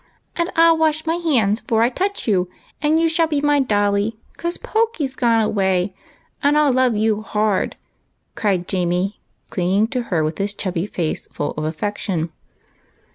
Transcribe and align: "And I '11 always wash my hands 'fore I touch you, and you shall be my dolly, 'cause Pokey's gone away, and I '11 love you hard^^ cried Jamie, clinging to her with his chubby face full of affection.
"And 0.35 0.49
I 0.55 0.69
'11 0.69 0.71
always 0.71 0.79
wash 0.79 1.05
my 1.05 1.15
hands 1.17 1.61
'fore 1.61 1.83
I 1.83 1.89
touch 1.89 2.27
you, 2.27 2.49
and 2.81 2.99
you 2.99 3.07
shall 3.07 3.27
be 3.27 3.39
my 3.39 3.59
dolly, 3.59 4.17
'cause 4.35 4.57
Pokey's 4.57 5.15
gone 5.15 5.41
away, 5.43 5.93
and 6.41 6.57
I 6.57 6.61
'11 6.69 6.75
love 6.75 6.95
you 6.99 7.17
hard^^ 7.17 7.73
cried 8.33 8.67
Jamie, 8.67 9.19
clinging 9.51 9.87
to 9.89 10.01
her 10.09 10.23
with 10.23 10.39
his 10.39 10.55
chubby 10.55 10.87
face 10.87 11.27
full 11.27 11.51
of 11.51 11.65
affection. 11.65 12.31